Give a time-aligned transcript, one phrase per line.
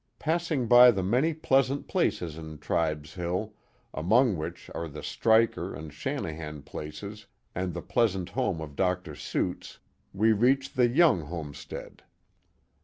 [0.17, 3.53] Passing by the many pleasant places in Tribes Hill,
[3.93, 9.13] among which are the Striker and Shanahan places and the pleasant home of Dr.
[9.13, 9.77] Suits,
[10.11, 12.01] we reach the Young home stead.